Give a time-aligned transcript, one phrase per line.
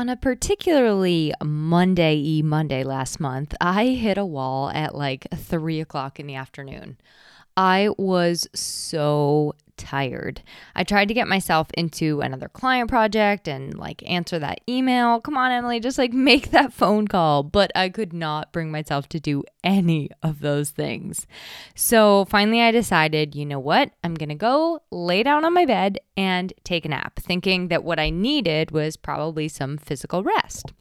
[0.00, 5.78] On a particularly Monday y Monday last month, I hit a wall at like three
[5.78, 6.96] o'clock in the afternoon.
[7.54, 10.42] I was so tired.
[10.74, 15.20] I tried to get myself into another client project and like answer that email.
[15.20, 17.42] Come on, Emily, just like make that phone call.
[17.42, 21.26] But I could not bring myself to do any of those things.
[21.74, 23.90] So finally, I decided, you know what?
[24.04, 27.84] I'm going to go lay down on my bed and take a nap, thinking that
[27.84, 30.72] what I needed was probably some physical rest.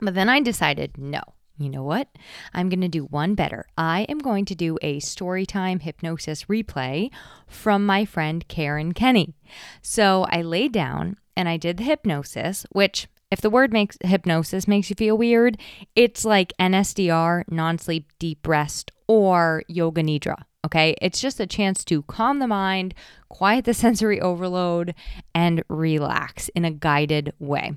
[0.00, 1.22] But then I decided, no,
[1.56, 2.08] you know what?
[2.52, 3.66] I'm going to do one better.
[3.78, 7.10] I am going to do a storytime hypnosis replay
[7.46, 9.34] from my friend Karen Kenny.
[9.80, 14.68] So I laid down and I did the hypnosis, which if the word makes hypnosis
[14.68, 15.58] makes you feel weird,
[15.94, 20.44] it's like NSDR, non-sleep deep rest or yoga nidra.
[20.64, 22.94] Okay, it's just a chance to calm the mind,
[23.28, 24.94] quiet the sensory overload,
[25.34, 27.74] and relax in a guided way.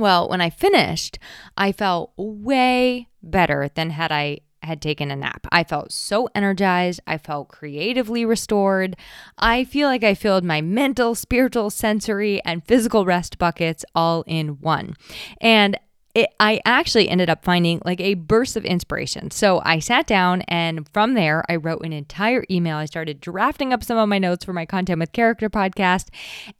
[0.00, 1.18] Well, when I finished,
[1.58, 5.46] I felt way better than had I had taken a nap.
[5.52, 7.00] I felt so energized.
[7.06, 8.96] I felt creatively restored.
[9.38, 14.60] I feel like I filled my mental, spiritual, sensory, and physical rest buckets all in
[14.60, 14.94] one.
[15.40, 15.78] And
[16.14, 19.30] it, I actually ended up finding like a burst of inspiration.
[19.30, 22.76] So I sat down and from there, I wrote an entire email.
[22.76, 26.08] I started drafting up some of my notes for my Content with Character podcast.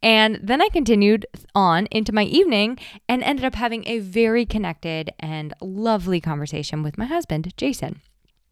[0.03, 5.11] And then I continued on into my evening and ended up having a very connected
[5.19, 8.01] and lovely conversation with my husband, Jason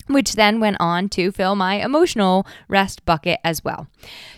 [0.08, 3.86] which then went on to fill my emotional rest bucket as well.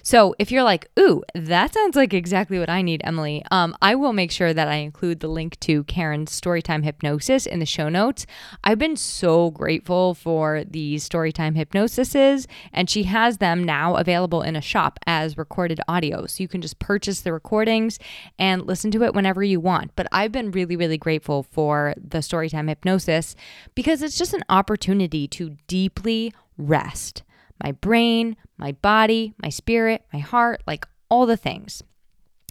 [0.03, 3.95] So if you're like, ooh, that sounds like exactly what I need, Emily, um, I
[3.95, 7.89] will make sure that I include the link to Karen's Storytime Hypnosis in the show
[7.89, 8.27] notes.
[8.65, 14.57] I've been so grateful for these Storytime Hypnosises, and she has them now available in
[14.57, 16.27] a shop as recorded audio.
[16.27, 17.99] So you can just purchase the recordings
[18.39, 19.95] and listen to it whenever you want.
[19.97, 23.37] But I've been really, really grateful for the Storytime Hypnosis
[23.75, 27.23] because it's just an opportunity to deeply rest
[27.63, 31.83] my brain, my body, my spirit, my heart, like all the things.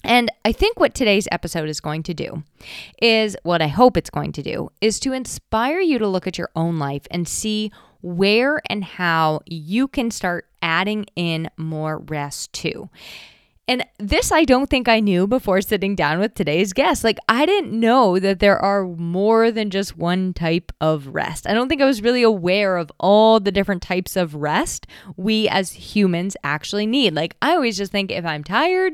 [0.04, 2.44] And I think what today's episode is going to do
[3.02, 6.38] is what I hope it's going to do is to inspire you to look at
[6.38, 12.54] your own life and see where and how you can start adding in more rest
[12.54, 12.90] too.
[13.70, 17.04] And this I don't think I knew before sitting down with today's guest.
[17.04, 21.46] Like, I didn't know that there are more than just one type of rest.
[21.46, 24.88] I don't think I was really aware of all the different types of rest
[25.18, 27.14] we as humans actually need.
[27.14, 28.94] Like, I always just think if I'm tired,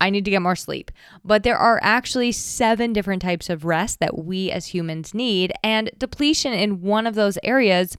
[0.00, 0.92] I need to get more sleep.
[1.24, 5.52] But there are actually seven different types of rest that we as humans need.
[5.64, 7.98] And depletion in one of those areas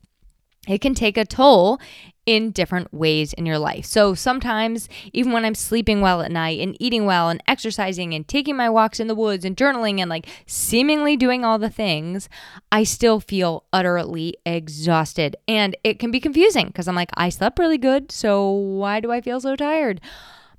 [0.68, 1.80] it can take a toll
[2.26, 3.86] in different ways in your life.
[3.86, 8.28] So sometimes, even when I'm sleeping well at night and eating well and exercising and
[8.28, 12.30] taking my walks in the woods and journaling and like seemingly doing all the things,
[12.72, 15.36] I still feel utterly exhausted.
[15.48, 18.12] And it can be confusing because I'm like, I slept really good.
[18.12, 20.00] So why do I feel so tired?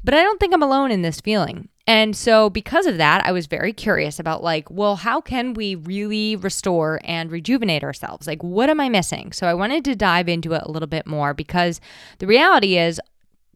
[0.03, 1.69] But I don't think I'm alone in this feeling.
[1.87, 5.75] And so, because of that, I was very curious about, like, well, how can we
[5.75, 8.27] really restore and rejuvenate ourselves?
[8.27, 9.33] Like, what am I missing?
[9.33, 11.83] So, I wanted to dive into it a little bit more because
[12.21, 13.01] the reality is,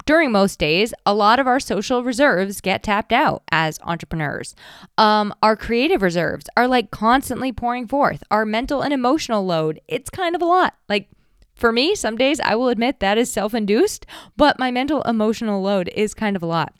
[0.04, 4.54] during most days, a lot of our social reserves get tapped out as entrepreneurs.
[4.96, 8.22] Um, our creative reserves are like constantly pouring forth.
[8.30, 10.74] Our mental and emotional load, it's kind of a lot.
[10.88, 11.08] Like,
[11.54, 14.06] for me, some days I will admit that is self induced,
[14.36, 16.72] but my mental emotional load is kind of a lot.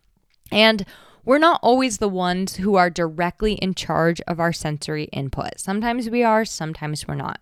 [0.52, 0.86] And
[1.28, 5.60] we're not always the ones who are directly in charge of our sensory input.
[5.60, 7.38] Sometimes we are, sometimes we're not.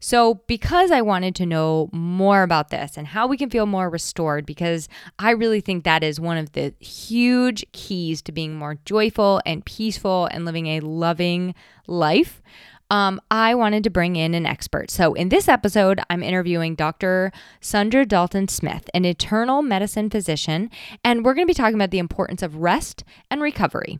[0.00, 3.88] So, because I wanted to know more about this and how we can feel more
[3.88, 4.88] restored, because
[5.20, 9.64] I really think that is one of the huge keys to being more joyful and
[9.64, 11.54] peaceful and living a loving
[11.86, 12.42] life
[12.90, 14.90] um, I wanted to bring in an expert.
[14.90, 17.32] So, in this episode, I'm interviewing Dr.
[17.60, 20.70] Saundra Dalton Smith, an internal medicine physician,
[21.04, 23.98] and we're going to be talking about the importance of rest and recovery.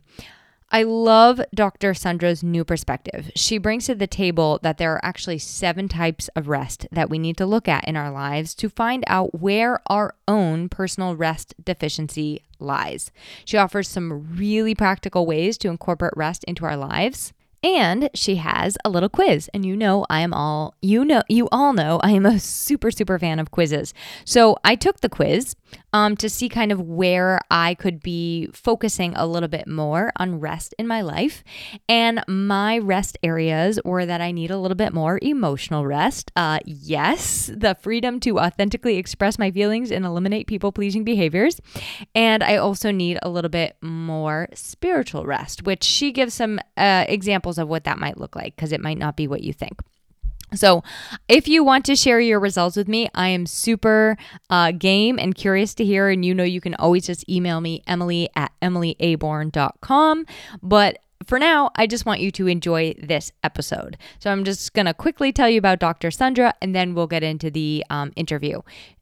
[0.71, 1.93] I love Dr.
[1.93, 3.31] Saundra's new perspective.
[3.35, 7.17] She brings to the table that there are actually seven types of rest that we
[7.17, 11.55] need to look at in our lives to find out where our own personal rest
[11.63, 13.11] deficiency lies.
[13.45, 17.33] She offers some really practical ways to incorporate rest into our lives.
[17.63, 19.49] And she has a little quiz.
[19.53, 22.91] And you know, I am all, you know, you all know I am a super,
[22.91, 23.93] super fan of quizzes.
[24.25, 25.55] So I took the quiz
[25.93, 30.39] um, to see kind of where I could be focusing a little bit more on
[30.39, 31.43] rest in my life.
[31.87, 36.31] And my rest areas were that I need a little bit more emotional rest.
[36.35, 41.59] Uh, yes, the freedom to authentically express my feelings and eliminate people pleasing behaviors.
[42.13, 47.05] And I also need a little bit more spiritual rest, which she gives some uh,
[47.07, 49.79] examples of what that might look like because it might not be what you think.
[50.55, 50.83] So,
[51.27, 54.17] if you want to share your results with me, I am super
[54.49, 56.09] uh, game and curious to hear.
[56.09, 60.25] And you know, you can always just email me, emily at emilyaborn.com.
[60.63, 63.97] But for now, I just want you to enjoy this episode.
[64.17, 66.09] So, I'm just going to quickly tell you about Dr.
[66.09, 68.61] Saundra and then we'll get into the um, interview.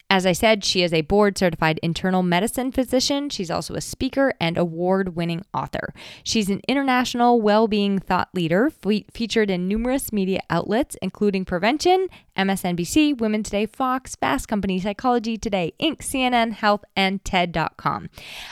[0.09, 3.29] As I said, she is a board certified internal medicine physician.
[3.29, 5.93] She's also a speaker and award winning author.
[6.23, 12.07] She's an international well being thought leader fe- featured in numerous media outlets, including Prevention,
[12.37, 18.09] MSNBC, Women Today, Fox, Fast Company, Psychology Today, Inc., CNN, Health, and TED.com.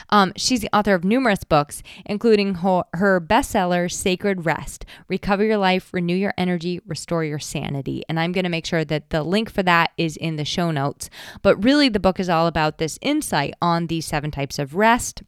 [0.09, 5.57] Um, she's the author of numerous books, including her, her bestseller, Sacred Rest Recover Your
[5.57, 8.03] Life, Renew Your Energy, Restore Your Sanity.
[8.09, 10.71] And I'm going to make sure that the link for that is in the show
[10.71, 11.09] notes.
[11.45, 15.21] But really, the book is all about this insight on these seven types of rest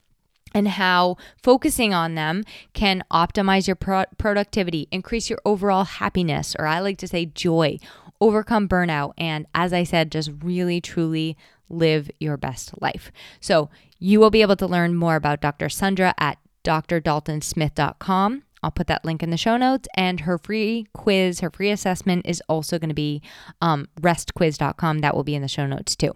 [0.52, 2.44] and how focusing on them
[2.74, 7.78] can optimize your pro- productivity, increase your overall happiness, or I like to say joy,
[8.20, 11.38] overcome burnout, and as I said, just really truly
[11.70, 13.12] live your best life.
[13.40, 13.70] So
[14.00, 15.68] you will be able to learn more about Dr.
[15.68, 18.42] Saundra at drdaltonsmith.com.
[18.64, 19.88] I'll put that link in the show notes.
[19.96, 23.22] And her free quiz, her free assessment is also going to be
[23.62, 25.00] um, restquiz.com.
[25.00, 26.16] That will be in the show notes too.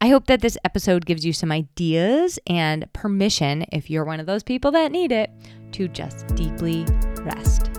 [0.00, 4.26] I hope that this episode gives you some ideas and permission, if you're one of
[4.26, 5.30] those people that need it,
[5.72, 6.84] to just deeply
[7.20, 7.70] rest.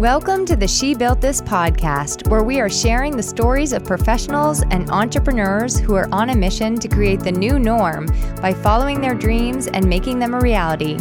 [0.00, 4.62] Welcome to the She Built This podcast, where we are sharing the stories of professionals
[4.70, 8.06] and entrepreneurs who are on a mission to create the new norm
[8.40, 10.96] by following their dreams and making them a reality.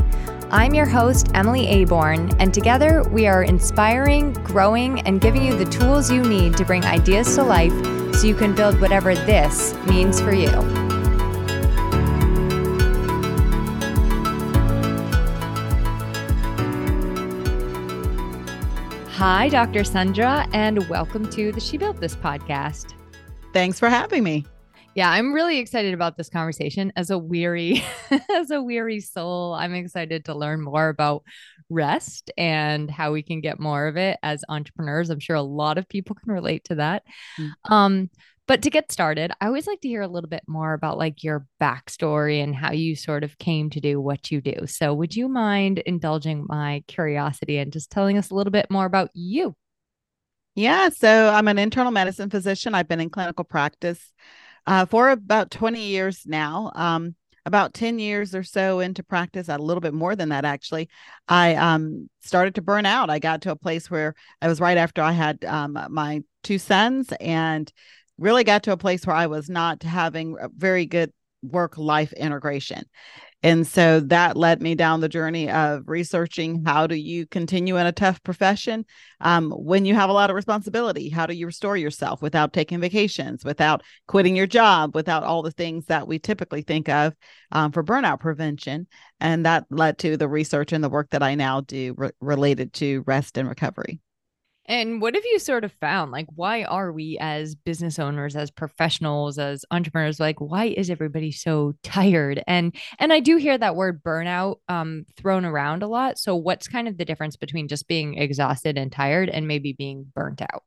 [0.51, 5.65] I'm your host, Emily Aborn, and together we are inspiring, growing, and giving you the
[5.65, 7.71] tools you need to bring ideas to life
[8.15, 10.49] so you can build whatever this means for you.
[19.11, 19.81] Hi, Dr.
[19.81, 22.95] Saundra, and welcome to the She Built This podcast.
[23.53, 24.47] Thanks for having me.
[24.95, 26.91] Yeah, I'm really excited about this conversation.
[26.95, 27.83] As a weary,
[28.35, 31.23] as a weary soul, I'm excited to learn more about
[31.69, 35.09] rest and how we can get more of it as entrepreneurs.
[35.09, 37.03] I'm sure a lot of people can relate to that.
[37.39, 37.73] Mm-hmm.
[37.73, 38.09] Um,
[38.47, 41.23] but to get started, I always like to hear a little bit more about like
[41.23, 44.65] your backstory and how you sort of came to do what you do.
[44.65, 48.85] So, would you mind indulging my curiosity and just telling us a little bit more
[48.85, 49.55] about you?
[50.55, 52.73] Yeah, so I'm an internal medicine physician.
[52.73, 54.11] I've been in clinical practice
[54.69, 56.71] uh, for about 20 years now.
[56.75, 60.87] Um, about 10 years or so into practice, a little bit more than that actually,
[61.27, 63.09] I um, started to burn out.
[63.09, 66.59] I got to a place where I was right after I had um, my two
[66.59, 67.71] sons and
[68.19, 71.11] really got to a place where I was not having very good
[71.41, 72.83] work life integration.
[73.41, 77.85] And so that led me down the journey of researching how do you continue in
[77.85, 78.85] a tough profession
[79.21, 81.07] um, when you have a lot of responsibility?
[81.07, 85.51] How do you restore yourself without taking vacations, without quitting your job, without all the
[85.51, 87.15] things that we typically think of
[87.53, 88.87] um, for burnout prevention?
[89.21, 92.73] And that led to the research and the work that I now do re- related
[92.73, 94.01] to rest and recovery.
[94.69, 96.11] And what have you sort of found?
[96.11, 101.31] Like, why are we as business owners, as professionals, as entrepreneurs, like, why is everybody
[101.31, 102.43] so tired?
[102.45, 106.19] And and I do hear that word burnout um, thrown around a lot.
[106.19, 110.05] So, what's kind of the difference between just being exhausted and tired and maybe being
[110.13, 110.63] burnt out?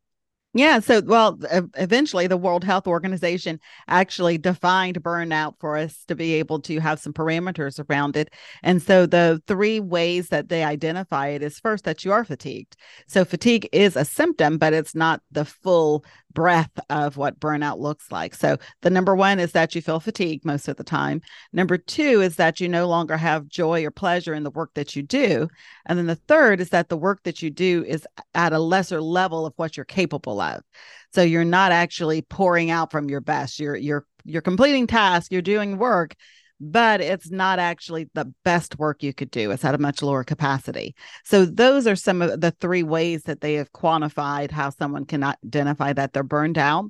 [0.54, 0.80] Yeah.
[0.80, 1.38] So, well,
[1.78, 7.00] eventually the World Health Organization actually defined burnout for us to be able to have
[7.00, 8.34] some parameters around it.
[8.62, 12.76] And so the three ways that they identify it is first that you are fatigued.
[13.06, 16.04] So, fatigue is a symptom, but it's not the full
[16.34, 18.34] breadth of what burnout looks like.
[18.34, 21.20] So, the number one is that you feel fatigued most of the time.
[21.52, 24.96] Number two is that you no longer have joy or pleasure in the work that
[24.96, 25.48] you do.
[25.86, 29.00] And then the third is that the work that you do is at a lesser
[29.00, 30.62] level of what you're capable of.
[31.14, 33.58] So, you're not actually pouring out from your best.
[33.58, 36.14] You're you're you're completing tasks, you're doing work,
[36.64, 39.50] but it's not actually the best work you could do.
[39.50, 40.94] It's at a much lower capacity.
[41.24, 45.24] So, those are some of the three ways that they have quantified how someone can
[45.24, 46.84] identify that they're burned out.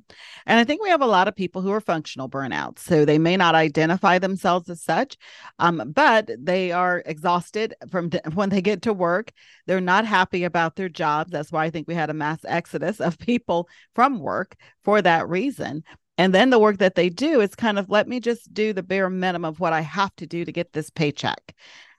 [0.45, 2.79] And I think we have a lot of people who are functional burnouts.
[2.79, 5.17] So, they may not identify themselves as such,
[5.57, 9.31] um, but they are exhausted from when they get to work.
[9.65, 11.31] They're not happy about their jobs.
[11.31, 15.27] That's why I think we had a mass exodus of people from work for that
[15.27, 15.83] reason.
[16.17, 18.83] And then the work that they do is kind of let me just do the
[18.83, 21.55] bare minimum of what I have to do to get this paycheck.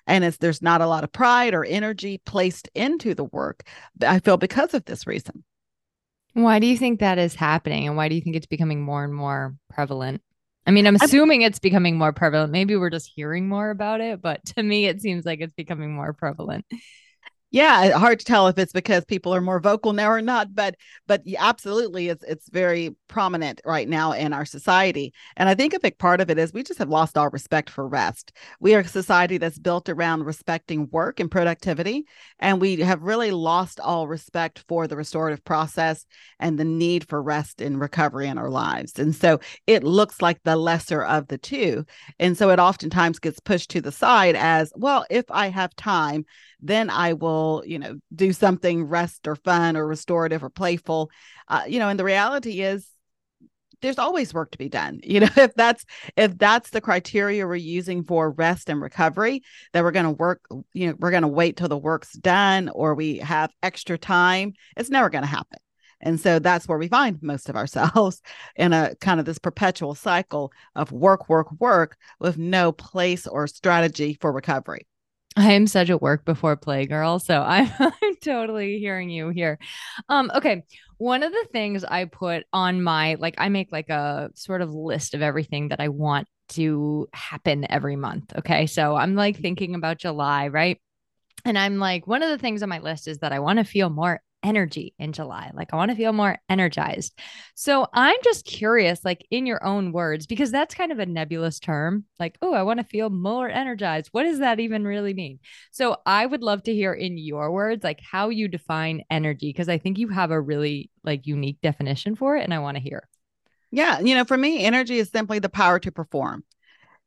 [0.06, 3.66] And it's there's not a lot of pride or energy placed into the work.
[4.06, 5.44] I feel because of this reason.
[6.35, 7.87] Why do you think that is happening?
[7.87, 10.21] And why do you think it's becoming more and more prevalent?
[10.66, 12.50] I mean, I'm assuming it's becoming more prevalent.
[12.50, 15.94] Maybe we're just hearing more about it, but to me, it seems like it's becoming
[15.94, 16.64] more prevalent
[17.54, 20.75] yeah hard to tell if it's because people are more vocal now or not but
[21.06, 25.14] but absolutely it's it's very prominent right now in our society.
[25.37, 27.70] And i think a big part of it is we just have lost all respect
[27.70, 28.32] for rest.
[28.58, 32.06] We are a society that's built around respecting work and productivity
[32.40, 36.06] and we have really lost all respect for the restorative process
[36.40, 38.99] and the need for rest and recovery in our lives.
[38.99, 41.84] And so it looks like the lesser of the two.
[42.18, 46.25] And so it oftentimes gets pushed to the side as well if i have time
[46.64, 51.11] then I will, you know, do something rest or fun or restorative or playful.
[51.49, 52.89] Uh, you know, and the reality is
[53.85, 55.01] there's always work to be done.
[55.05, 55.85] You know if that's
[56.17, 60.41] if that's the criteria we're using for rest and recovery that we're going to work
[60.73, 64.55] you know we're going to wait till the work's done or we have extra time
[64.77, 65.59] it's never going to happen.
[66.01, 68.21] And so that's where we find most of ourselves
[68.57, 73.47] in a kind of this perpetual cycle of work work work with no place or
[73.47, 74.87] strategy for recovery
[75.37, 79.59] I am such a work before play girl, so I'm, I'm totally hearing you here.
[80.09, 80.64] Um, okay,
[80.99, 84.73] one of the things I put on my like I make like a sort of
[84.73, 88.33] list of everything that I want to happen every month.
[88.37, 90.81] Okay, so I'm like thinking about July, right?
[91.45, 93.64] And I'm like, one of the things on my list is that I want to
[93.64, 95.51] feel more energy in July.
[95.55, 97.19] Like I want to feel more energized.
[97.55, 101.59] So I'm just curious, like in your own words, because that's kind of a nebulous
[101.59, 102.05] term.
[102.21, 104.11] Like, oh, I want to feel more energized.
[104.13, 105.41] What does that even really mean?
[105.73, 109.69] So I would love to hear in your words, like how you define energy, because
[109.69, 112.45] I think you have a really like unique definition for it.
[112.45, 113.09] And I want to hear.
[113.71, 113.99] Yeah.
[113.99, 116.45] You know, for me, energy is simply the power to perform.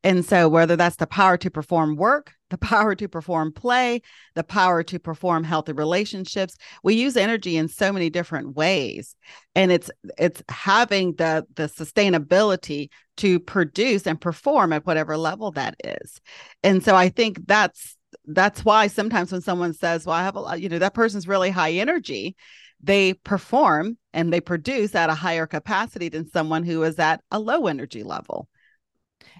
[0.07, 4.01] And so, whether that's the power to perform work, the power to perform play,
[4.35, 9.17] the power to perform healthy relationships, we use energy in so many different ways,
[9.53, 12.87] and it's it's having the the sustainability
[13.17, 16.21] to produce and perform at whatever level that is.
[16.63, 17.97] And so, I think that's
[18.27, 21.27] that's why sometimes when someone says, "Well, I have a lot," you know, that person's
[21.27, 22.37] really high energy
[22.81, 27.39] they perform and they produce at a higher capacity than someone who is at a
[27.39, 28.47] low energy level.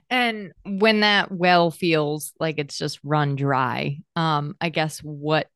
[0.10, 5.48] And when that well feels like it's just run dry, um, I guess what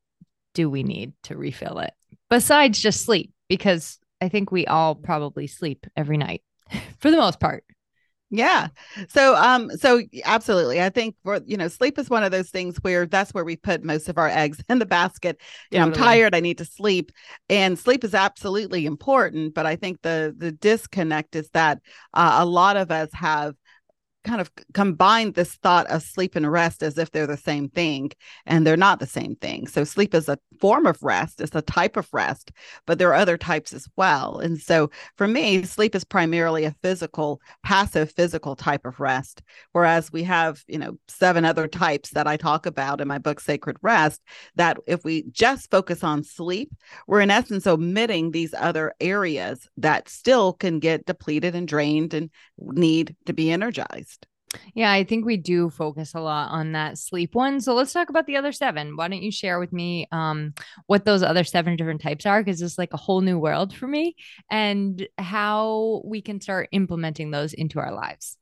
[0.54, 1.94] do we need to refill it
[2.28, 3.32] besides just sleep?
[3.48, 6.42] Because I think we all probably sleep every night
[6.98, 7.64] for the most part.
[8.34, 8.68] Yeah.
[9.10, 10.80] So um so absolutely.
[10.80, 13.56] I think for you know sleep is one of those things where that's where we
[13.56, 15.38] put most of our eggs in the basket.
[15.70, 15.84] You know.
[15.84, 17.12] I'm tired, I need to sleep.
[17.50, 21.80] And sleep is absolutely important, but I think the the disconnect is that
[22.14, 23.54] uh, a lot of us have
[24.24, 28.10] kind of combine this thought of sleep and rest as if they're the same thing
[28.46, 29.66] and they're not the same thing.
[29.66, 32.52] So sleep is a form of rest it's a type of rest
[32.86, 34.38] but there are other types as well.
[34.38, 40.12] And so for me sleep is primarily a physical passive physical type of rest whereas
[40.12, 43.76] we have you know seven other types that i talk about in my book sacred
[43.82, 44.20] rest
[44.56, 46.70] that if we just focus on sleep
[47.06, 52.30] we're in essence omitting these other areas that still can get depleted and drained and
[52.58, 54.11] need to be energized
[54.74, 57.60] yeah, I think we do focus a lot on that sleep one.
[57.60, 58.96] So let's talk about the other seven.
[58.96, 60.54] Why don't you share with me um,
[60.86, 62.42] what those other seven different types are?
[62.42, 64.16] Because it's like a whole new world for me
[64.50, 68.36] and how we can start implementing those into our lives.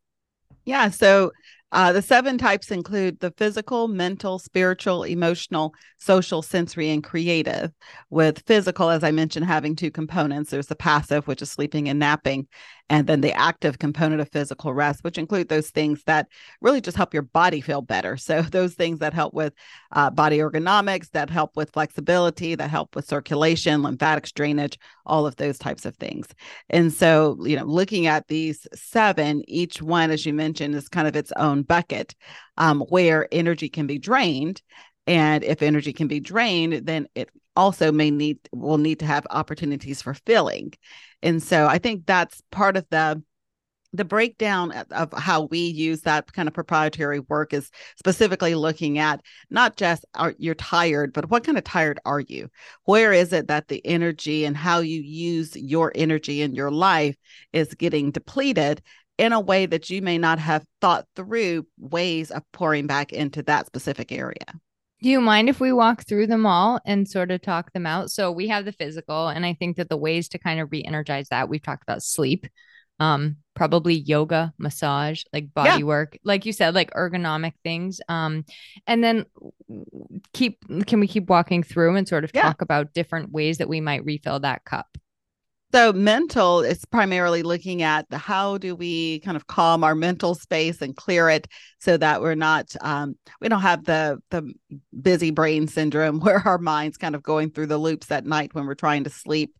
[0.64, 0.90] Yeah.
[0.90, 1.32] So
[1.72, 7.70] uh, the seven types include the physical, mental, spiritual, emotional, social, sensory, and creative.
[8.10, 11.98] With physical, as I mentioned, having two components there's the passive, which is sleeping and
[11.98, 12.48] napping,
[12.90, 16.26] and then the active component of physical rest, which include those things that
[16.60, 18.16] really just help your body feel better.
[18.16, 19.54] So, those things that help with
[19.92, 25.36] uh, body ergonomics, that help with flexibility, that help with circulation, lymphatics, drainage, all of
[25.36, 26.26] those types of things.
[26.68, 31.06] And so, you know, looking at these seven, each one, as you mentioned, is kind
[31.06, 32.14] of its own bucket
[32.56, 34.60] um, where energy can be drained.
[35.06, 39.26] And if energy can be drained, then it also may need will need to have
[39.30, 40.72] opportunities for filling.
[41.22, 43.22] And so I think that's part of the
[43.92, 49.20] the breakdown of how we use that kind of proprietary work is specifically looking at
[49.50, 52.48] not just are you're tired but what kind of tired are you
[52.84, 57.16] where is it that the energy and how you use your energy in your life
[57.52, 58.80] is getting depleted
[59.18, 63.42] in a way that you may not have thought through ways of pouring back into
[63.42, 64.46] that specific area
[65.02, 68.10] do you mind if we walk through them all and sort of talk them out?
[68.10, 71.28] So we have the physical, and I think that the ways to kind of re-energize
[71.28, 72.46] that we've talked about sleep,
[72.98, 75.84] um, probably yoga, massage, like body yeah.
[75.84, 78.00] work, like you said, like ergonomic things.
[78.08, 78.44] Um,
[78.86, 79.24] and then
[80.34, 82.42] keep can we keep walking through and sort of yeah.
[82.42, 84.98] talk about different ways that we might refill that cup?
[85.72, 90.34] So mental is primarily looking at the how do we kind of calm our mental
[90.34, 91.46] space and clear it
[91.78, 94.52] so that we're not um, we don't have the the
[95.00, 98.66] busy brain syndrome where our minds kind of going through the loops at night when
[98.66, 99.54] we're trying to sleep.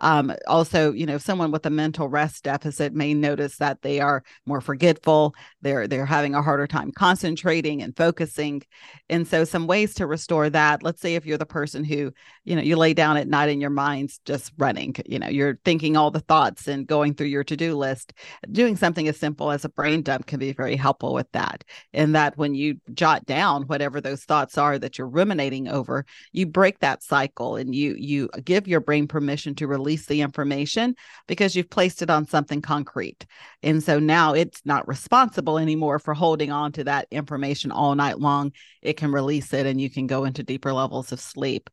[0.00, 4.22] Um, also, you know, someone with a mental rest deficit may notice that they are
[4.46, 5.34] more forgetful.
[5.62, 8.62] They're they're having a harder time concentrating and focusing.
[9.08, 10.82] And so, some ways to restore that.
[10.82, 12.12] Let's say if you're the person who,
[12.44, 14.94] you know, you lay down at night and your mind's just running.
[15.06, 18.12] You know, you're thinking all the thoughts and going through your to do list.
[18.50, 21.64] Doing something as simple as a brain dump can be very helpful with that.
[21.92, 26.46] In that, when you jot down whatever those thoughts are that you're ruminating over, you
[26.46, 30.94] break that cycle and you you give your brain permission to release release the information
[31.26, 33.26] because you've placed it on something concrete.
[33.64, 38.20] And so now it's not responsible anymore for holding on to that information all night
[38.20, 38.52] long.
[38.82, 41.68] It can release it and you can go into deeper levels of sleep.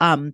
[0.00, 0.32] Um,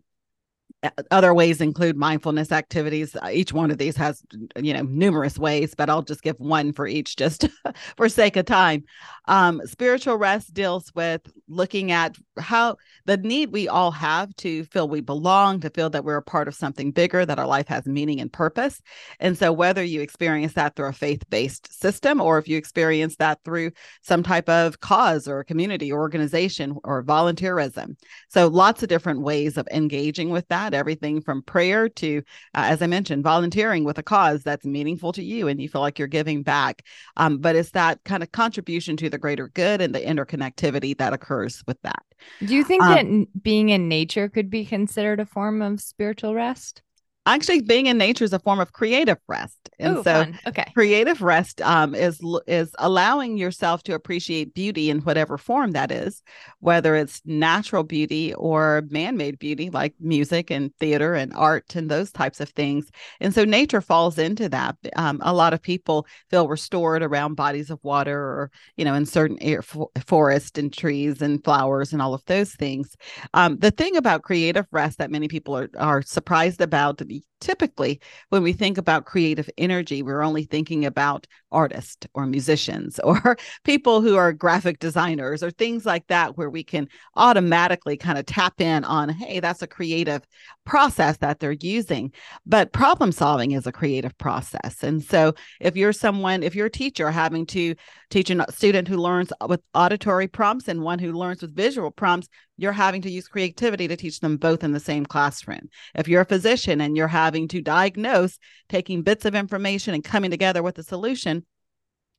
[1.10, 3.16] other ways include mindfulness activities.
[3.32, 4.22] Each one of these has
[4.56, 7.48] you know numerous ways but i'll just give one for each just
[7.96, 8.84] for sake of time.
[9.26, 12.76] Um, spiritual rest deals with looking at how
[13.06, 16.48] the need we all have to feel we belong to feel that we're a part
[16.48, 18.82] of something bigger that our life has meaning and purpose.
[19.20, 23.42] And so whether you experience that through a faith-based system or if you experience that
[23.44, 23.72] through
[24.02, 27.96] some type of cause or community or organization or volunteerism.
[28.28, 32.18] So lots of different ways of engaging with that everything from prayer to,
[32.54, 35.80] uh, as I mentioned, volunteering with a cause that's meaningful to you and you feel
[35.80, 36.82] like you're giving back.
[37.16, 41.12] Um, but it's that kind of contribution to the greater good and the interconnectivity that
[41.12, 42.02] occurs with that.
[42.44, 46.34] Do you think um, that being in nature could be considered a form of spiritual
[46.34, 46.82] rest?
[47.26, 49.58] Actually being in nature is a form of creative rest.
[49.78, 50.38] And Ooh, so fun.
[50.46, 50.70] okay.
[50.74, 56.22] creative rest um, is is allowing yourself to appreciate beauty in whatever form that is
[56.60, 62.10] whether it's natural beauty or man-made beauty like music and theater and art and those
[62.10, 62.90] types of things.
[63.20, 64.76] And so nature falls into that.
[64.96, 69.04] Um, a lot of people feel restored around bodies of water or you know in
[69.06, 72.96] certain air for, forest and trees and flowers and all of those things.
[73.34, 76.98] Um, the thing about creative rest that many people are, are surprised about
[77.40, 83.36] typically when we think about creative energy we're only thinking about artists or musicians or
[83.64, 88.26] people who are graphic designers or things like that where we can automatically kind of
[88.26, 90.22] tap in on hey that's a creative
[90.66, 92.12] process that they're using
[92.44, 96.70] but problem solving is a creative process and so if you're someone if you're a
[96.70, 97.74] teacher having to
[98.10, 102.28] teach a student who learns with auditory prompts and one who learns with visual prompts
[102.56, 105.68] you're having to use creativity to teach them both in the same classroom.
[105.94, 108.38] If you're a physician and you're having to diagnose,
[108.68, 111.43] taking bits of information and coming together with a solution,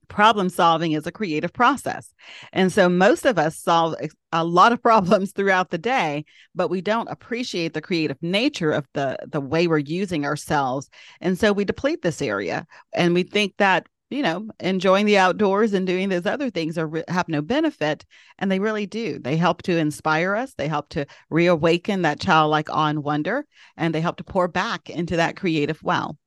[0.06, 2.14] problem solving is a creative process.
[2.54, 3.96] And so most of us solve
[4.32, 8.88] a lot of problems throughout the day, but we don't appreciate the creative nature of
[8.94, 10.90] the the way we're using ourselves.
[11.22, 15.74] And so we deplete this area and we think that you know, enjoying the outdoors
[15.74, 18.06] and doing those other things are have no benefit,
[18.38, 19.18] and they really do.
[19.20, 20.54] They help to inspire us.
[20.54, 24.90] They help to reawaken that childlike awe and wonder, and they help to pour back
[24.90, 26.18] into that creative well.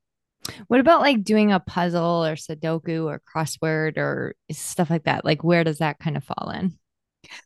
[0.69, 5.25] What about like doing a puzzle or Sudoku or crossword or stuff like that?
[5.25, 6.79] Like, where does that kind of fall in?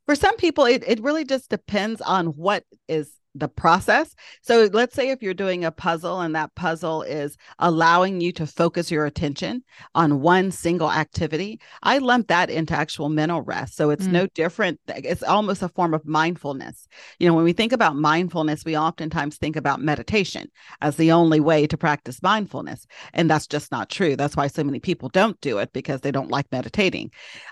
[0.06, 4.14] For some people, it, it really just depends on what is the process.
[4.42, 8.46] So let's say if you're doing a puzzle and that puzzle is allowing you to
[8.46, 9.64] focus your attention
[9.94, 13.76] on one single activity, I lump that into actual mental rest.
[13.76, 14.12] So it's mm.
[14.12, 14.80] no different.
[14.88, 16.86] It's almost a form of mindfulness.
[17.18, 21.40] You know, when we think about mindfulness, we oftentimes think about meditation as the only
[21.40, 22.86] way to practice mindfulness.
[23.14, 24.14] And that's just not true.
[24.16, 27.10] That's why so many people don't do it because they don't like meditating.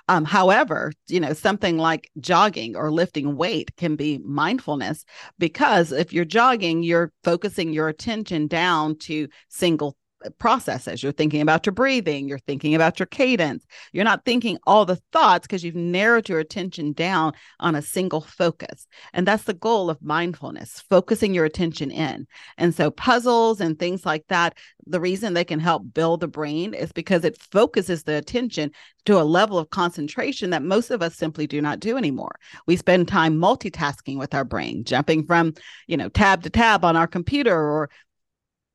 [0.08, 5.04] Um, however, you know, something like jogging or lifting weight can be mindfulness
[5.38, 9.96] because if you're jogging, you're focusing your attention down to single
[10.38, 11.02] processes.
[11.02, 13.64] You're thinking about your breathing, you're thinking about your cadence.
[13.92, 18.20] You're not thinking all the thoughts because you've narrowed your attention down on a single
[18.20, 18.86] focus.
[19.12, 22.26] And that's the goal of mindfulness, focusing your attention in.
[22.58, 24.56] And so puzzles and things like that,
[24.86, 28.72] the reason they can help build the brain is because it focuses the attention
[29.06, 32.34] to a level of concentration that most of us simply do not do anymore.
[32.66, 35.54] We spend time multitasking with our brain, jumping from,
[35.86, 37.90] you know, tab to tab on our computer or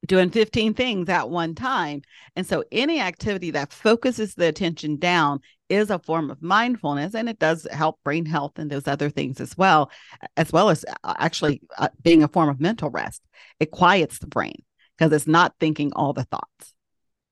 [0.06, 2.02] doing 15 things at one time.
[2.36, 5.40] And so any activity that focuses the attention down
[5.70, 9.42] is a form of mindfulness and it does help brain health and those other things
[9.42, 9.90] as well,
[10.38, 13.22] as well as uh, actually uh, being a form of mental rest.
[13.60, 14.64] It quiets the brain
[14.98, 16.74] because it's not thinking all the thoughts.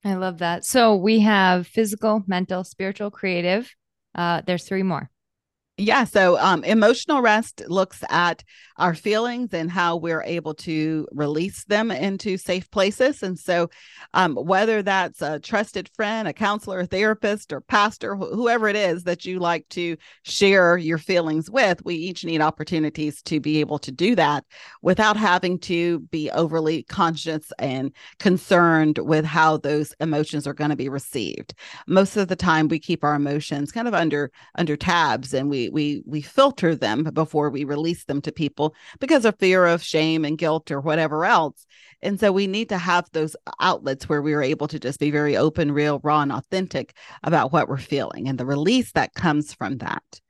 [0.04, 0.66] I love that.
[0.66, 3.74] So we have physical, mental, spiritual, creative.
[4.14, 5.10] Uh, there's three more.
[5.78, 6.04] Yeah.
[6.04, 8.44] So um, emotional rest looks at
[8.78, 13.24] our feelings and how we're able to release them into safe places.
[13.24, 13.70] And so,
[14.14, 18.76] um, whether that's a trusted friend, a counselor, a therapist, or pastor, wh- whoever it
[18.76, 23.60] is that you like to share your feelings with, we each need opportunities to be
[23.60, 24.46] able to do that
[24.82, 30.76] without having to be overly conscious and concerned with how those emotions are going to
[30.76, 31.54] be received.
[31.88, 35.63] Most of the time, we keep our emotions kind of under under tabs and we
[35.70, 40.26] we we filter them before we release them to people because of fear of shame
[40.26, 41.66] and guilt or whatever else.
[42.02, 45.00] And so we need to have those uh, outlets where we are able to just
[45.00, 49.14] be very open real raw and authentic about what we're feeling and the release that
[49.14, 50.22] comes from that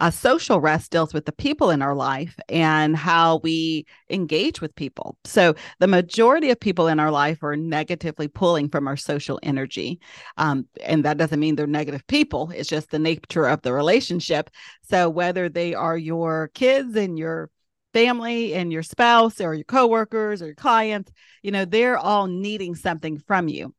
[0.00, 4.74] a social rest deals with the people in our life and how we engage with
[4.74, 5.18] people.
[5.24, 10.00] So, the majority of people in our life are negatively pulling from our social energy.
[10.36, 14.50] Um, and that doesn't mean they're negative people, it's just the nature of the relationship.
[14.82, 17.50] So, whether they are your kids and your
[17.92, 21.10] family and your spouse or your coworkers or your clients,
[21.42, 23.74] you know, they're all needing something from you.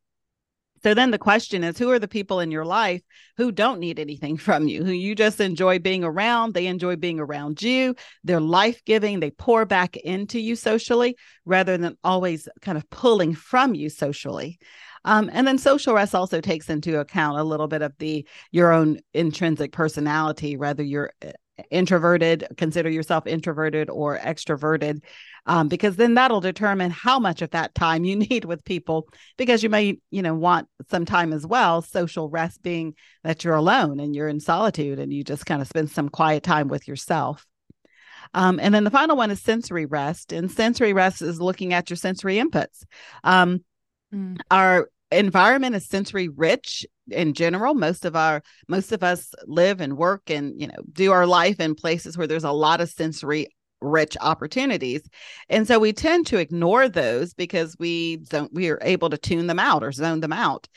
[0.82, 3.02] So then the question is who are the people in your life
[3.36, 6.54] who don't need anything from you, who you just enjoy being around?
[6.54, 7.94] They enjoy being around you.
[8.24, 9.20] They're life giving.
[9.20, 14.58] They pour back into you socially rather than always kind of pulling from you socially.
[15.04, 18.72] Um, and then social rest also takes into account a little bit of the your
[18.72, 21.32] own intrinsic personality, whether you're uh,
[21.70, 25.02] introverted, consider yourself introverted or extroverted,
[25.46, 29.08] um, because then that'll determine how much of that time you need with people.
[29.36, 31.82] Because you may, you know, want some time as well.
[31.82, 35.68] Social rest being that you're alone and you're in solitude and you just kind of
[35.68, 37.46] spend some quiet time with yourself.
[38.34, 41.90] Um, and then the final one is sensory rest, and sensory rest is looking at
[41.90, 42.84] your sensory inputs.
[43.24, 43.64] Um,
[44.14, 44.38] mm.
[44.50, 49.96] Our environment is sensory rich in general most of our most of us live and
[49.96, 53.48] work and you know do our life in places where there's a lot of sensory
[53.80, 55.02] rich opportunities
[55.48, 59.46] and so we tend to ignore those because we don't we are able to tune
[59.46, 60.68] them out or zone them out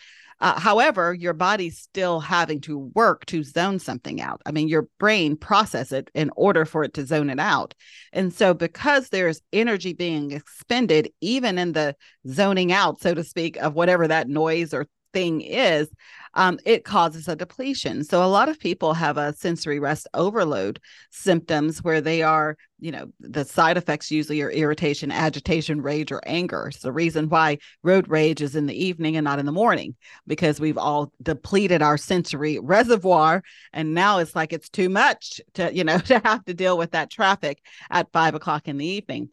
[0.44, 4.42] uh, however, your body's still having to work to zone something out.
[4.46, 7.74] I mean, your brain process it in order for it to zone it out.
[8.12, 11.96] And so, because there's energy being expended, even in the
[12.28, 15.90] zoning out, so to speak, of whatever that noise or thing is,
[16.36, 18.04] um, it causes a depletion.
[18.04, 20.80] So a lot of people have a sensory rest overload
[21.12, 26.22] symptoms where they are, you know, the side effects usually are irritation, agitation, rage, or
[26.26, 26.68] anger.
[26.68, 29.96] It's the reason why road rage is in the evening and not in the morning
[30.26, 35.74] because we've all depleted our sensory reservoir, and now it's like it's too much to,
[35.74, 39.30] you know, to have to deal with that traffic at five o'clock in the evening.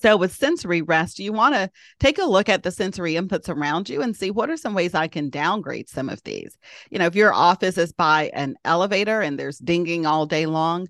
[0.00, 3.88] So, with sensory rest, you want to take a look at the sensory inputs around
[3.88, 6.56] you and see what are some ways I can downgrade some of these.
[6.90, 10.88] You know, if your office is by an elevator and there's dinging all day long,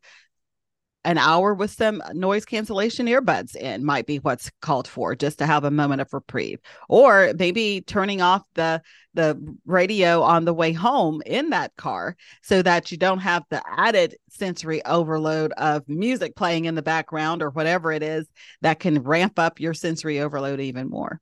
[1.06, 5.46] an hour with some noise cancellation earbuds in might be what's called for just to
[5.46, 8.82] have a moment of reprieve or maybe turning off the
[9.14, 13.62] the radio on the way home in that car so that you don't have the
[13.78, 18.26] added sensory overload of music playing in the background or whatever it is
[18.60, 21.20] that can ramp up your sensory overload even more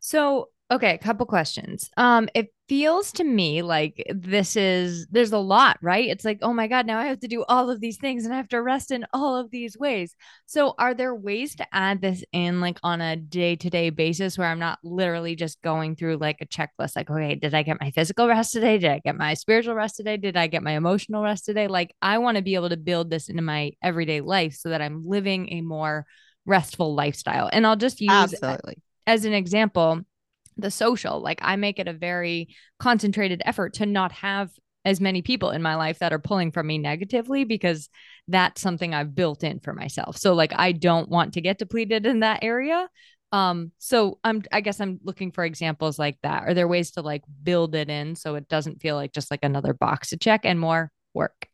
[0.00, 1.90] so Okay, a couple questions.
[1.96, 6.08] Um, it feels to me like this is there's a lot, right?
[6.08, 8.34] It's like, oh my God, now I have to do all of these things and
[8.34, 10.14] I have to rest in all of these ways.
[10.44, 14.58] So are there ways to add this in like on a day-to-day basis where I'm
[14.58, 18.28] not literally just going through like a checklist, like, okay, did I get my physical
[18.28, 18.76] rest today?
[18.76, 20.18] Did I get my spiritual rest today?
[20.18, 21.68] Did I get my emotional rest today?
[21.68, 24.82] Like I want to be able to build this into my everyday life so that
[24.82, 26.04] I'm living a more
[26.44, 27.48] restful lifestyle.
[27.50, 28.82] And I'll just use Absolutely.
[29.06, 30.02] as an example
[30.58, 31.20] the social.
[31.20, 34.50] Like I make it a very concentrated effort to not have
[34.84, 37.88] as many people in my life that are pulling from me negatively because
[38.26, 40.16] that's something I've built in for myself.
[40.16, 42.88] So like I don't want to get depleted in that area.
[43.30, 46.44] Um, so I'm I guess I'm looking for examples like that.
[46.44, 49.40] Are there ways to like build it in so it doesn't feel like just like
[49.42, 51.48] another box to check and more work?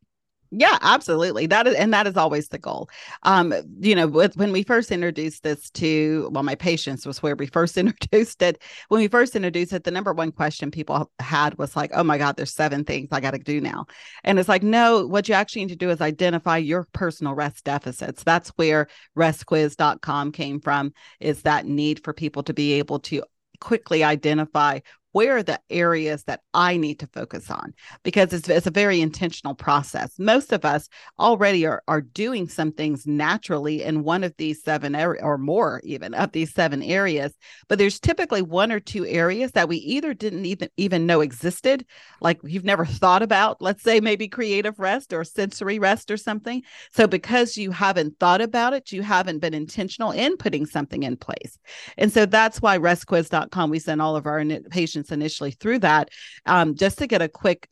[0.57, 1.47] Yeah, absolutely.
[1.47, 2.88] That is, and that is always the goal.
[3.25, 7.35] Um, you know, with, when we first introduced this to, well, my patients was where
[7.35, 8.62] we first introduced it.
[8.88, 12.19] When we first introduced it, the number one question people had was like, "Oh my
[12.19, 13.87] God, there's seven things I got to do now,"
[14.23, 17.64] and it's like, no, what you actually need to do is identify your personal rest
[17.64, 18.23] deficits.
[18.23, 18.87] That's where
[19.19, 20.93] restquiz.com came from.
[21.19, 23.25] Is that need for people to be able to
[23.61, 24.81] quickly identify
[25.14, 27.72] where are the areas that I need to focus on?
[28.03, 30.11] Because it's, it's a very intentional process.
[30.18, 30.88] Most of us
[31.20, 35.81] already are, are doing some things naturally in one of these seven area or more
[35.85, 37.33] even of these seven areas,
[37.68, 41.87] but there's typically one or two areas that we either didn't even even know existed,
[42.20, 46.61] like you've never thought about, let's say maybe creative rest or sensory rest or something.
[46.90, 51.16] So because you haven't thought about it, you haven't been intentional in putting something in
[51.16, 51.57] place.
[51.96, 56.11] And so that's why restquiz.com we send all of our patients initially through that
[56.47, 57.69] um, just to get a quick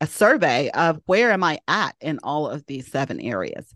[0.00, 3.74] a survey of where am I at in all of these seven areas.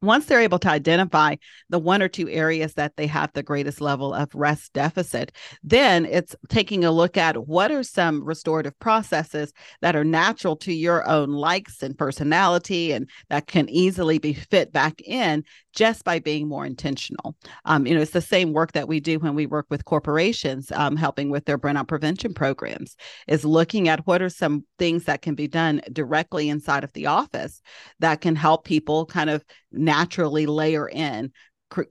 [0.00, 1.36] Once they're able to identify
[1.70, 5.30] the one or two areas that they have the greatest level of rest deficit,
[5.62, 10.72] then it's taking a look at what are some restorative processes that are natural to
[10.72, 16.18] your own likes and personality and that can easily be fit back in just by
[16.18, 17.36] being more intentional.
[17.64, 20.70] Um, you know, it's the same work that we do when we work with corporations,
[20.72, 25.22] um, helping with their burnout prevention programs, is looking at what are some things that
[25.22, 27.60] can be done directly inside of the office
[27.98, 31.32] that can help people kind of naturally layer in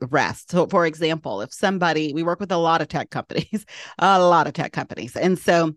[0.09, 0.51] rest.
[0.51, 3.65] So, for example, if somebody, we work with a lot of tech companies,
[3.99, 5.15] a lot of tech companies.
[5.15, 5.73] And so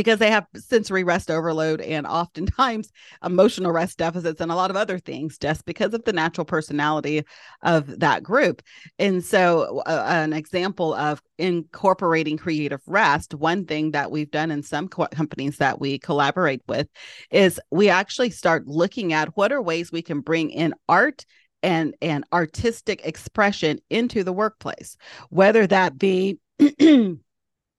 [0.00, 2.90] because they have sensory rest overload and oftentimes
[3.22, 7.22] emotional rest deficits and a lot of other things just because of the natural personality
[7.60, 8.62] of that group.
[8.98, 14.62] And so, uh, an example of incorporating creative rest, one thing that we've done in
[14.62, 16.88] some co- companies that we collaborate with
[17.30, 21.26] is we actually start looking at what are ways we can bring in art
[21.62, 24.96] and and artistic expression into the workplace
[25.28, 26.38] whether that be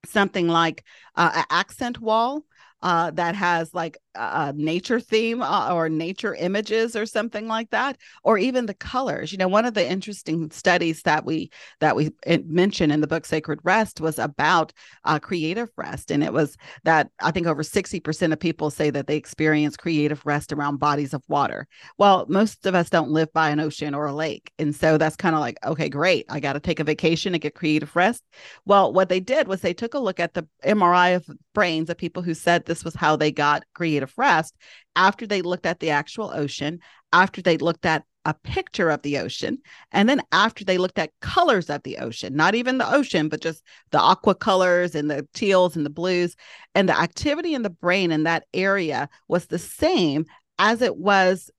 [0.05, 0.83] something like
[1.15, 2.45] uh, an accent wall
[2.81, 7.97] uh, that has like a nature theme uh, or nature images or something like that
[8.23, 9.31] or even the colors.
[9.31, 12.11] You know one of the interesting studies that we that we
[12.45, 14.73] mentioned in the book sacred rest was about
[15.05, 19.07] uh, creative rest and it was that i think over 60% of people say that
[19.07, 21.67] they experience creative rest around bodies of water.
[21.97, 25.15] Well most of us don't live by an ocean or a lake and so that's
[25.15, 28.23] kind of like okay great i got to take a vacation and get creative rest.
[28.65, 31.97] Well what they did was they took a look at the mri of brains of
[31.97, 34.55] people who said this was how they got creative rest
[34.95, 36.79] after they looked at the actual ocean,
[37.13, 39.57] after they looked at a picture of the ocean,
[39.91, 43.41] and then after they looked at colors of the ocean, not even the ocean, but
[43.41, 46.35] just the aqua colors and the teals and the blues.
[46.75, 50.25] And the activity in the brain in that area was the same
[50.59, 51.49] as it was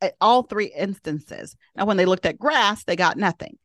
[0.00, 1.56] at all three instances.
[1.76, 3.58] Now, when they looked at grass, they got nothing.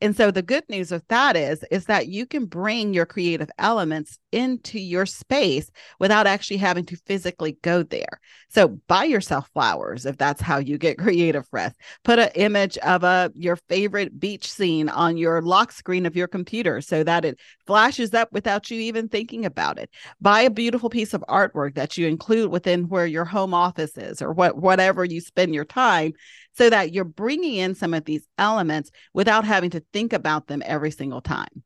[0.00, 3.50] And so the good news with that is is that you can bring your creative
[3.58, 8.20] elements into your space without actually having to physically go there.
[8.50, 11.76] So buy yourself flowers if that's how you get creative rest.
[12.04, 16.28] Put an image of a your favorite beach scene on your lock screen of your
[16.28, 19.90] computer so that it flashes up without you even thinking about it.
[20.20, 24.22] Buy a beautiful piece of artwork that you include within where your home office is
[24.22, 26.12] or what whatever you spend your time
[26.58, 30.60] so that you're bringing in some of these elements without having to think about them
[30.66, 31.62] every single time.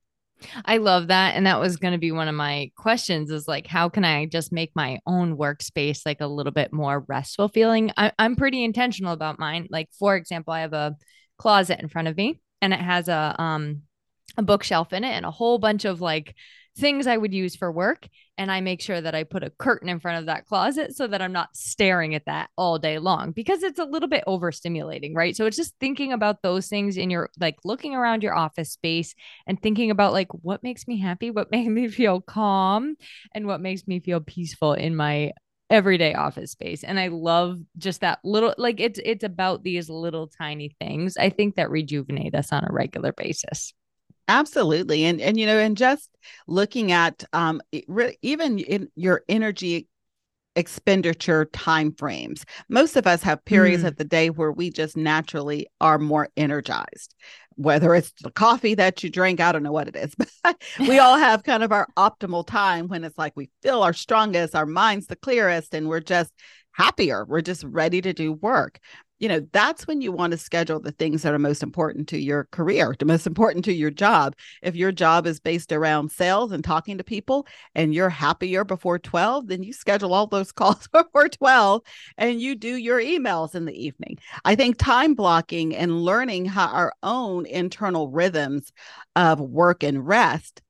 [0.66, 1.34] I love that.
[1.34, 4.26] And that was going to be one of my questions is like, how can I
[4.26, 7.90] just make my own workspace like a little bit more restful feeling?
[7.96, 9.68] I, am pretty intentional about mine.
[9.70, 10.96] Like, for example, I have a
[11.38, 13.82] closet in front of me and it has a, um,
[14.36, 16.34] a bookshelf in it and a whole bunch of like
[16.76, 18.08] things I would use for work.
[18.38, 21.06] And I make sure that I put a curtain in front of that closet so
[21.06, 25.14] that I'm not staring at that all day long because it's a little bit overstimulating,
[25.14, 25.36] right?
[25.36, 29.14] So it's just thinking about those things in your like looking around your office space
[29.46, 32.96] and thinking about like what makes me happy, what makes me feel calm,
[33.34, 35.32] and what makes me feel peaceful in my
[35.70, 40.26] everyday office space and i love just that little like it's it's about these little
[40.26, 43.72] tiny things i think that rejuvenate us on a regular basis
[44.32, 45.04] Absolutely.
[45.04, 46.08] And and you know, and just
[46.46, 49.88] looking at um even in your energy
[50.56, 52.44] expenditure time frames.
[52.68, 53.88] Most of us have periods mm.
[53.88, 57.14] of the day where we just naturally are more energized.
[57.56, 60.98] Whether it's the coffee that you drink, I don't know what it is, but we
[60.98, 64.66] all have kind of our optimal time when it's like we feel our strongest, our
[64.66, 66.32] mind's the clearest, and we're just
[66.72, 67.26] happier.
[67.26, 68.78] We're just ready to do work.
[69.22, 72.18] You know, that's when you want to schedule the things that are most important to
[72.18, 74.34] your career, the most important to your job.
[74.62, 78.98] If your job is based around sales and talking to people and you're happier before
[78.98, 81.82] 12, then you schedule all those calls before 12
[82.18, 84.18] and you do your emails in the evening.
[84.44, 88.72] I think time blocking and learning how our own internal rhythms
[89.14, 90.62] of work and rest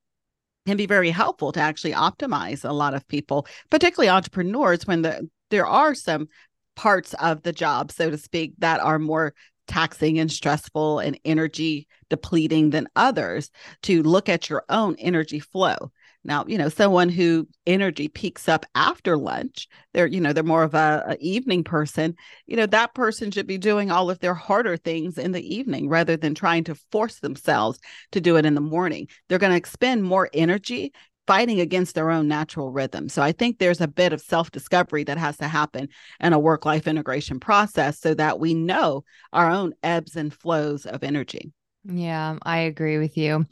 [0.67, 5.27] can be very helpful to actually optimize a lot of people, particularly entrepreneurs, when the,
[5.49, 6.29] there are some
[6.77, 9.35] parts of the job, so to speak, that are more
[9.69, 13.51] taxing and stressful and energy depleting than others
[13.83, 15.93] to look at your own energy flow.
[16.25, 20.63] Now, you know, someone who energy peaks up after lunch, they're, you know, they're more
[20.63, 22.15] of a, a, evening person,
[22.47, 25.89] you know, that person should be doing all of their harder things in the evening
[25.89, 27.81] rather than trying to force themselves
[28.13, 29.09] to do it in the morning.
[29.29, 30.93] They're going to expend more energy
[31.27, 33.09] fighting against their own natural rhythm.
[33.09, 35.89] So I think there's a bit of self discovery that has to happen
[36.21, 40.87] in a work life integration process so that we know our own ebbs and flows
[40.87, 41.53] of energy.
[41.85, 43.47] Yeah, I agree with you.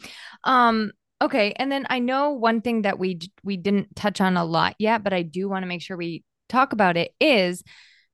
[0.45, 4.45] Um okay, and then I know one thing that we we didn't touch on a
[4.45, 7.63] lot yet, but I do want to make sure we talk about it is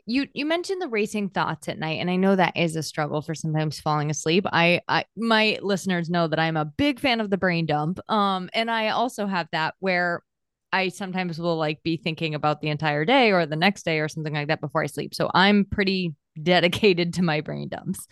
[0.07, 3.21] you you mentioned the racing thoughts at night and i know that is a struggle
[3.21, 4.47] for sometimes falling asleep.
[4.53, 8.49] I, I my listeners know that i'm a big fan of the brain dump um
[8.55, 10.23] and i also have that where
[10.73, 14.09] i sometimes will like be thinking about the entire day or the next day or
[14.09, 15.14] something like that before i sleep.
[15.14, 18.07] So i'm pretty dedicated to my brain dumps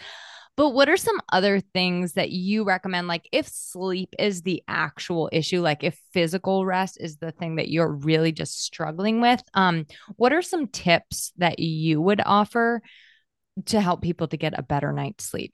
[0.56, 3.08] but what are some other things that you recommend?
[3.08, 7.68] Like, if sleep is the actual issue, like if physical rest is the thing that
[7.68, 9.86] you're really just struggling with, um,
[10.16, 12.82] what are some tips that you would offer
[13.66, 15.52] to help people to get a better night's sleep?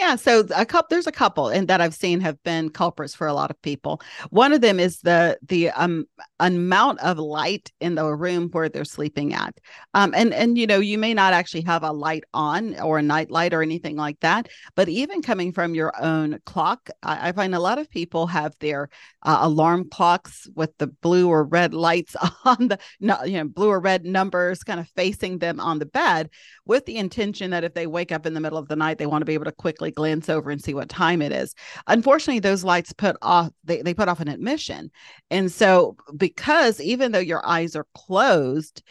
[0.00, 3.26] Yeah, so a couple there's a couple and that I've seen have been culprits for
[3.26, 4.00] a lot of people.
[4.30, 6.06] One of them is the the um
[6.38, 9.54] amount of light in the room where they're sleeping at.
[9.92, 13.02] Um and and you know, you may not actually have a light on or a
[13.02, 17.32] night light or anything like that, but even coming from your own clock, I, I
[17.32, 18.88] find a lot of people have their
[19.22, 23.80] uh, alarm clocks with the blue or red lights on the you know, blue or
[23.80, 26.30] red numbers kind of facing them on the bed
[26.64, 29.06] with the intention that if they wake up in the middle of the night, they
[29.06, 31.54] want to be able to quickly quickly glance over and see what time it is.
[31.86, 34.90] Unfortunately, those lights put off they, they put off an admission.
[35.30, 38.82] And so because even though your eyes are closed,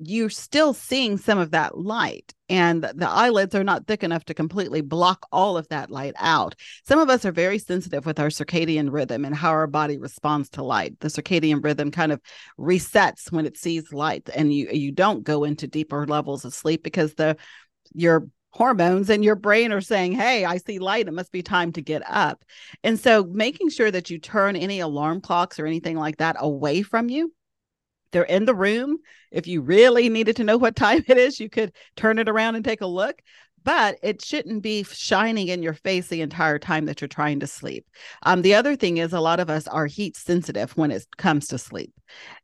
[0.00, 4.32] you're still seeing some of that light and the eyelids are not thick enough to
[4.34, 6.54] completely block all of that light out.
[6.86, 10.50] Some of us are very sensitive with our circadian rhythm and how our body responds
[10.50, 11.00] to light.
[11.00, 12.20] The circadian rhythm kind of
[12.56, 16.84] resets when it sees light and you you don't go into deeper levels of sleep
[16.84, 17.36] because the
[17.92, 21.06] your hormones and your brain are saying, Hey, I see light.
[21.06, 22.44] It must be time to get up.
[22.82, 26.82] And so making sure that you turn any alarm clocks or anything like that away
[26.82, 27.32] from you.
[28.10, 28.98] They're in the room.
[29.30, 32.56] If you really needed to know what time it is, you could turn it around
[32.56, 33.22] and take a look
[33.64, 37.46] but it shouldn't be shining in your face the entire time that you're trying to
[37.46, 37.86] sleep.
[38.22, 41.48] Um, the other thing is a lot of us are heat sensitive when it comes
[41.48, 41.92] to sleep.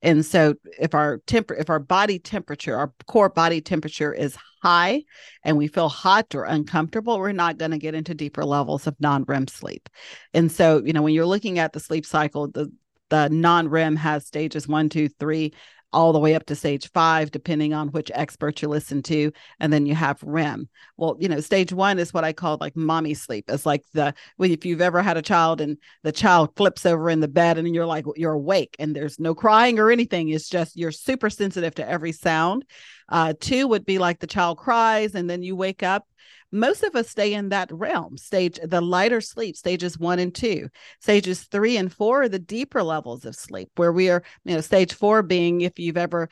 [0.03, 5.03] And so if our temper if our body temperature, our core body temperature is high
[5.43, 8.97] and we feel hot or uncomfortable, we're not going to get into deeper levels of
[9.01, 9.89] non-REM sleep.
[10.33, 12.71] And so, you know, when you're looking at the sleep cycle, the
[13.11, 15.53] the non-REM has stages one, two, three
[15.95, 19.33] all the way up to stage five, depending on which expert you listen to.
[19.61, 20.69] And then you have REM.
[20.97, 23.45] Well, you know, stage one is what I call like mommy sleep.
[23.49, 27.21] It's like the, if you've ever had a child and the child flips over in
[27.21, 30.29] the bed and you're like, you're awake and there's no crying or anything.
[30.29, 32.65] It's just you're super sensitive to every sound.
[33.09, 36.07] Uh, two would be like the child cries and then you wake up
[36.55, 38.17] most of us stay in that realm.
[38.17, 40.69] Stage the lighter sleep stages one and two.
[41.01, 44.61] Stages three and four are the deeper levels of sleep where we are you know
[44.61, 46.29] stage four being if you've ever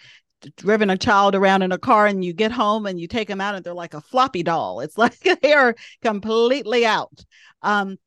[0.56, 3.40] driven a child around in a car and you get home and you take them
[3.40, 4.80] out and they're like a floppy doll.
[4.80, 7.24] It's like they are completely out.
[7.62, 7.98] Um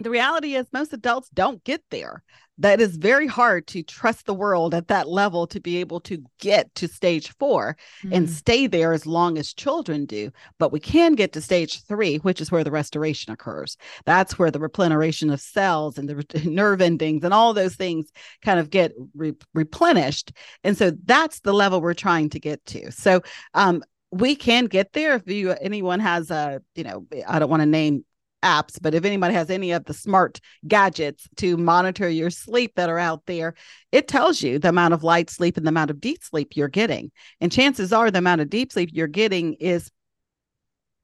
[0.00, 2.22] the reality is most adults don't get there.
[2.60, 6.24] That is very hard to trust the world at that level to be able to
[6.40, 8.16] get to stage 4 mm.
[8.16, 10.32] and stay there as long as children do.
[10.58, 13.76] But we can get to stage 3 which is where the restoration occurs.
[14.06, 18.10] That's where the replenishing of cells and the re- nerve endings and all those things
[18.42, 20.32] kind of get re- replenished.
[20.64, 22.90] And so that's the level we're trying to get to.
[22.90, 23.22] So
[23.54, 27.60] um we can get there if you anyone has a you know i don't want
[27.60, 28.06] to name
[28.42, 32.90] apps, but if anybody has any of the smart gadgets to monitor your sleep that
[32.90, 33.54] are out there,
[33.92, 36.68] it tells you the amount of light sleep and the amount of deep sleep you're
[36.68, 37.10] getting.
[37.40, 39.90] And chances are the amount of deep sleep you're getting is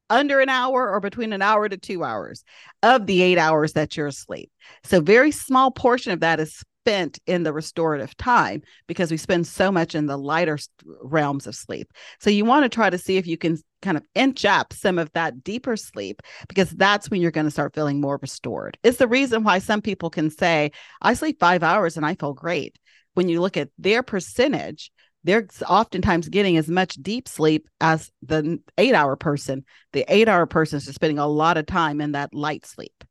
[0.09, 2.43] under an hour or between an hour to two hours
[2.83, 4.51] of the eight hours that you're asleep.
[4.83, 9.47] So, very small portion of that is spent in the restorative time because we spend
[9.47, 10.59] so much in the lighter
[11.01, 11.91] realms of sleep.
[12.19, 14.99] So, you want to try to see if you can kind of inch up some
[14.99, 18.77] of that deeper sleep because that's when you're going to start feeling more restored.
[18.83, 20.71] It's the reason why some people can say,
[21.01, 22.77] I sleep five hours and I feel great.
[23.13, 24.91] When you look at their percentage,
[25.23, 29.63] they're oftentimes getting as much deep sleep as the eight hour person.
[29.93, 33.03] The eight hour person is spending a lot of time in that light sleep.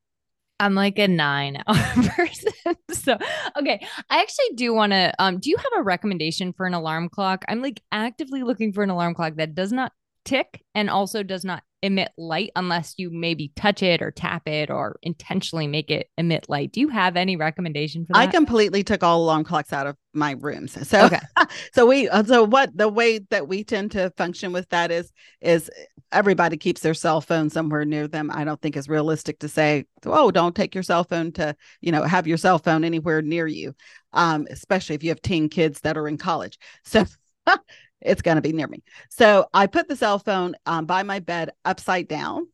[0.60, 2.52] I'm like a nine hour person.
[2.92, 3.18] so,
[3.58, 3.84] okay.
[4.10, 5.12] I actually do want to.
[5.18, 7.44] Um, do you have a recommendation for an alarm clock?
[7.48, 9.92] I'm like actively looking for an alarm clock that does not
[10.25, 14.70] tick and also does not emit light unless you maybe touch it or tap it
[14.70, 16.72] or intentionally make it emit light.
[16.72, 18.20] Do you have any recommendation for that?
[18.20, 20.79] I completely took all alarm clocks out of my rooms.
[20.94, 21.18] So okay.
[21.75, 25.12] so we uh, so what the way that we tend to function with that is
[25.40, 25.70] is
[26.10, 28.31] everybody keeps their cell phone somewhere near them.
[28.33, 31.92] I don't think it's realistic to say, "Oh, don't take your cell phone to, you
[31.92, 33.75] know, have your cell phone anywhere near you."
[34.12, 36.58] Um especially if you have teen kids that are in college.
[36.85, 37.04] So
[38.01, 38.83] it's going to be near me.
[39.11, 42.49] So I put the cell phone um, by my bed upside down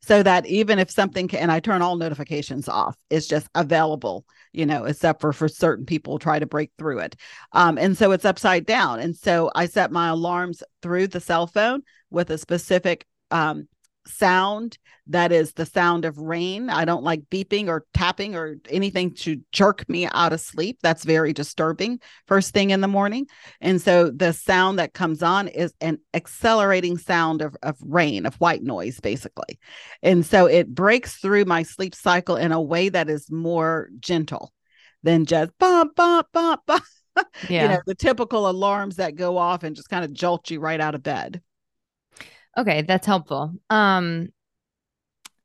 [0.00, 4.26] so that even if something can, and I turn all notifications off, it's just available,
[4.52, 7.16] you know, except for for certain people try to break through it.
[7.52, 8.98] Um, and so it's upside down.
[8.98, 13.68] And so I set my alarms through the cell phone with a specific um,
[14.06, 14.78] sound
[15.08, 16.70] that is the sound of rain.
[16.70, 20.78] I don't like beeping or tapping or anything to jerk me out of sleep.
[20.82, 23.26] That's very disturbing first thing in the morning.
[23.60, 28.36] And so the sound that comes on is an accelerating sound of, of rain, of
[28.36, 29.58] white noise, basically.
[30.02, 34.52] And so it breaks through my sleep cycle in a way that is more gentle
[35.02, 36.84] than just bump, bump, bump, bump.
[37.50, 37.62] Yeah.
[37.62, 40.80] you know, the typical alarms that go off and just kind of jolt you right
[40.80, 41.42] out of bed.
[42.56, 43.54] Okay, that's helpful.
[43.70, 44.28] Um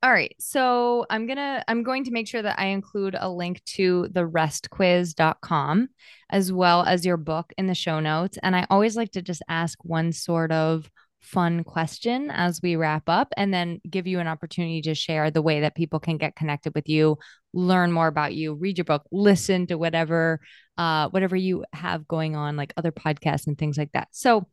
[0.04, 0.36] all right.
[0.40, 4.08] So I'm going to I'm going to make sure that I include a link to
[4.12, 5.88] the restquiz.com
[6.30, 9.42] as well as your book in the show notes and I always like to just
[9.50, 10.90] ask one sort of
[11.20, 15.42] fun question as we wrap up and then give you an opportunity to share the
[15.42, 17.18] way that people can get connected with you,
[17.54, 20.40] learn more about you, read your book, listen to whatever
[20.78, 24.08] uh whatever you have going on like other podcasts and things like that.
[24.12, 24.48] So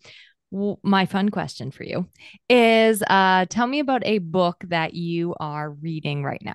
[0.82, 2.08] my fun question for you
[2.48, 6.54] is uh, tell me about a book that you are reading right now.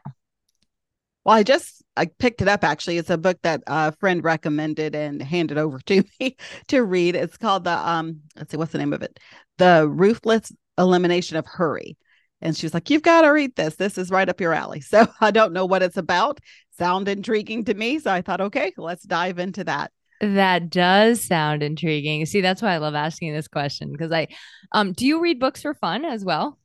[1.25, 2.97] Well, I just I picked it up actually.
[2.97, 6.37] It's a book that a friend recommended and handed over to me
[6.69, 7.15] to read.
[7.15, 9.19] It's called the um let's see what's the name of it?
[9.57, 11.97] The Ruthless Elimination of Hurry.
[12.41, 13.75] And she was like, You've got to read this.
[13.75, 14.81] This is right up your alley.
[14.89, 16.39] So I don't know what it's about.
[16.77, 17.99] Sound intriguing to me.
[17.99, 19.91] So I thought, okay, let's dive into that.
[20.21, 22.25] That does sound intriguing.
[22.25, 24.27] See, that's why I love asking this question because I
[24.73, 26.59] um do you read books for fun as well?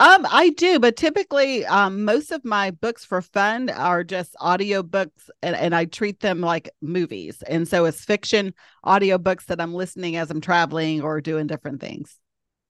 [0.00, 4.80] Um, I do, but typically, um, most of my books for fun are just audio
[4.84, 7.42] books, and, and I treat them like movies.
[7.42, 11.80] And so it's fiction audio books that I'm listening as I'm traveling or doing different
[11.80, 12.16] things.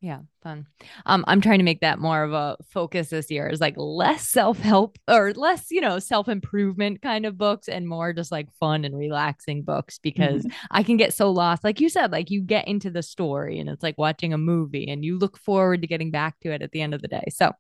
[0.01, 0.67] Yeah, fun.
[1.07, 4.29] Um, I'm trying to make that more of a focus this year is like less
[4.29, 8.97] self-help or less, you know, self-improvement kind of books and more just like fun and
[8.97, 10.67] relaxing books because mm-hmm.
[10.71, 11.65] I can get so lost.
[11.65, 14.89] Like you said, like you get into the story and it's like watching a movie
[14.89, 17.25] and you look forward to getting back to it at the end of the day.
[17.31, 17.51] So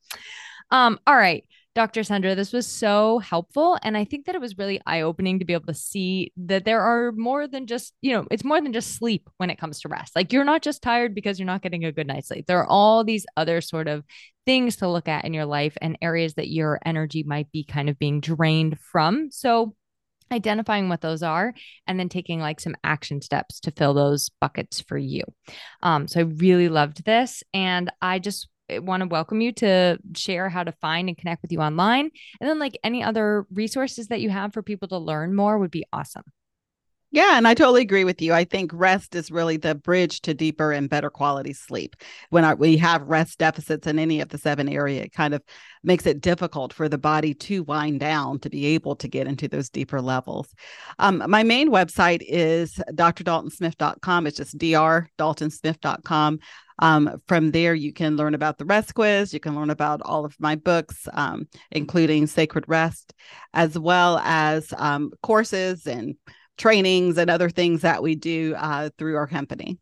[0.70, 1.45] um, all right.
[1.79, 2.01] Dr.
[2.01, 3.79] Saundra, this was so helpful.
[3.85, 6.64] And I think that it was really eye opening to be able to see that
[6.64, 9.79] there are more than just, you know, it's more than just sleep when it comes
[9.83, 10.16] to rest.
[10.16, 12.47] Like you're not just tired because you're not getting a good night's sleep.
[12.49, 14.03] There are all these other sort of
[14.45, 17.89] things to look at in your life and areas that your energy might be kind
[17.89, 19.31] of being drained from.
[19.31, 19.76] So,
[20.33, 21.55] identifying what those are
[21.87, 25.22] and then taking like some action steps to fill those buckets for you.
[25.83, 27.45] Um, so I really loved this.
[27.55, 31.52] And I just want to welcome you to share how to find and connect with
[31.52, 32.10] you online.
[32.40, 35.70] And then, like any other resources that you have for people to learn more would
[35.70, 36.24] be awesome.
[37.10, 38.34] Yeah, and I totally agree with you.
[38.34, 41.96] I think rest is really the bridge to deeper and better quality sleep.
[42.28, 45.42] When we have rest deficits in any of the seven area, it kind of
[45.82, 49.48] makes it difficult for the body to wind down to be able to get into
[49.48, 50.54] those deeper levels.
[50.98, 54.26] Um, my main website is drdaltonsmith.com.
[54.26, 56.40] It's just drdaltonsmith.com.
[56.79, 59.35] Um, from there, you can learn about the rest quiz.
[59.35, 63.14] You can learn about all of my books, um, including Sacred Rest,
[63.55, 66.16] as well as um, courses and
[66.57, 69.79] trainings and other things that we do uh, through our company.